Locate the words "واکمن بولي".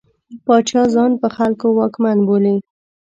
1.77-2.55